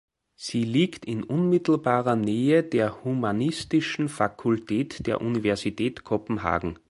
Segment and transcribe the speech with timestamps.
[0.35, 6.79] Sie liegt in unmittelbarer Nähe der Humanistischen Fakultät der Universität Kopenhagen.